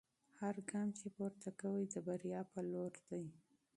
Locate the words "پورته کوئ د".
1.15-1.95